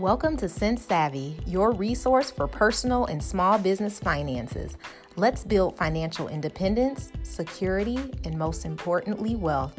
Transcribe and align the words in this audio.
Welcome 0.00 0.38
to 0.38 0.48
Sense 0.48 0.86
Savvy, 0.86 1.36
your 1.44 1.72
resource 1.72 2.30
for 2.30 2.48
personal 2.48 3.04
and 3.04 3.22
small 3.22 3.58
business 3.58 3.98
finances. 4.00 4.78
Let's 5.16 5.44
build 5.44 5.76
financial 5.76 6.28
independence, 6.28 7.12
security, 7.22 7.98
and 8.24 8.38
most 8.38 8.64
importantly, 8.64 9.36
wealth. 9.36 9.78